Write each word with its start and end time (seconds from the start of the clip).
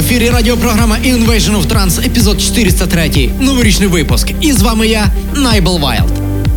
ефірі 0.00 0.30
радіопрограма 0.30 0.96
Invasion 1.04 1.56
of 1.56 1.66
Trance, 1.66 2.06
епізод 2.06 2.40
403, 2.40 3.30
новорічний 3.40 3.88
випуск. 3.88 4.30
І 4.40 4.52
з 4.52 4.62
вами 4.62 4.88
я, 4.88 5.06
Найбл 5.36 5.78
Вайлд. 5.78 6.12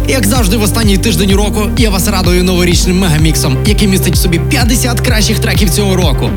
Як 0.07 0.27
завжди, 0.27 0.57
в 0.57 0.61
останній 0.61 0.97
тиждень 0.97 1.35
року 1.35 1.69
я 1.77 1.89
вас 1.89 2.07
радую 2.07 2.43
новорічним 2.43 2.99
мегаміксом, 2.99 3.57
який 3.65 3.87
містить 3.87 4.15
в 4.15 4.17
собі 4.17 4.39
50 4.49 5.01
кращих 5.01 5.39
треків 5.39 5.69
цього 5.69 5.95
року. 5.95 6.29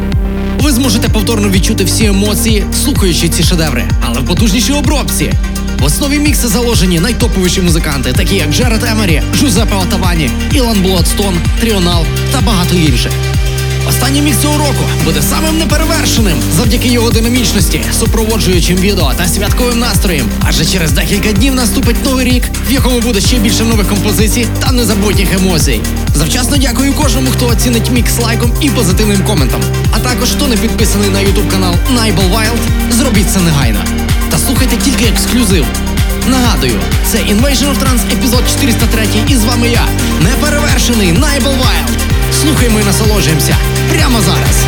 Ви 0.60 0.72
зможете 0.72 1.08
повторно 1.08 1.48
відчути 1.48 1.84
всі 1.84 2.04
емоції, 2.04 2.64
слухаючи 2.84 3.28
ці 3.28 3.42
шедеври, 3.42 3.84
але 4.00 4.20
в 4.20 4.26
потужнішій 4.26 4.72
обробці. 4.72 5.32
В 5.78 5.84
основі 5.84 6.18
мікса 6.18 6.48
заложені 6.48 7.00
найтоповіші 7.00 7.60
музиканти, 7.60 8.12
такі 8.12 8.36
як 8.36 8.50
Gareth 8.50 8.84
Emery, 8.84 9.22
Giuseppe 9.34 9.76
Ottaviani, 9.76 10.30
Ilan 10.52 10.82
Bluestone, 10.82 11.34
Tritonal 11.60 12.04
та 12.32 12.40
багато 12.40 12.76
інших. 12.76 13.12
Останній 13.88 14.22
мікс 14.22 14.38
цього 14.42 14.58
року 14.58 14.84
буде 15.04 15.22
самим 15.22 15.58
неперевершеним 15.58 16.38
завдяки 16.56 16.88
його 16.88 17.10
динамічності, 17.10 17.80
супроводжуючим 17.98 18.76
відео 18.76 19.12
та 19.16 19.28
святковим 19.28 19.78
настроєм. 19.78 20.26
Адже 20.42 20.64
через 20.64 20.92
декілька 20.92 21.32
днів 21.32 21.54
наступить 21.54 22.04
новий 22.04 22.24
рік, 22.24 22.44
в 22.68 22.72
якому 22.72 23.00
буде 23.00 23.20
ще 23.20 23.36
більше 23.38 23.64
нових 23.64 23.88
композицій 23.88 24.46
та 24.60 24.72
незабутніх 24.72 25.34
емоцій. 25.34 25.80
Завчасно 26.14 26.56
дякую 26.56 26.92
кожному, 26.92 27.30
хто 27.30 27.46
оцінить 27.46 27.90
мікс 27.90 28.18
лайком 28.18 28.52
і 28.60 28.70
позитивним 28.70 29.24
коментом. 29.24 29.60
А 29.92 29.98
також 29.98 30.30
хто 30.30 30.46
не 30.46 30.56
підписаний 30.56 31.10
на 31.10 31.20
ютуб 31.20 31.50
канал 31.50 31.74
Nibel 31.94 32.30
Wild, 32.32 32.92
зробіть 32.98 33.30
це 33.30 33.40
негайно. 33.40 33.80
Та 34.30 34.38
слухайте 34.38 34.76
тільки 34.76 35.04
ексклюзив. 35.04 35.66
Нагадую, 36.28 36.80
це 37.12 37.18
Invasion 37.18 37.66
of 37.66 37.78
Trance 37.78 38.12
епізод 38.12 38.42
403 38.52 39.06
і 39.28 39.36
з 39.36 39.44
вами 39.44 39.68
я, 39.68 39.86
неперевершений 40.22 41.12
Найбл 41.12 41.48
Wild. 41.48 42.15
Слухаємо 42.46 42.80
і 42.80 42.84
насолоджуємося 42.84 43.56
прямо 43.92 44.20
зараз. 44.20 44.64